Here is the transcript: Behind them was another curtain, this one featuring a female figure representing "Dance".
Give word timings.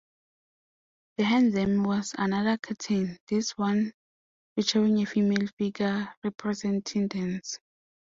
Behind 1.17 1.53
them 1.53 1.83
was 1.83 2.15
another 2.17 2.57
curtain, 2.57 3.19
this 3.27 3.55
one 3.55 3.93
featuring 4.55 4.99
a 5.03 5.05
female 5.05 5.45
figure 5.59 6.11
representing 6.23 7.07
"Dance". 7.07 7.59